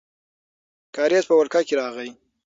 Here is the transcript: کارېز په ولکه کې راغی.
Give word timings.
کارېز 0.95 1.23
په 1.29 1.33
ولکه 1.39 1.61
کې 1.67 1.73
راغی. 1.81 2.09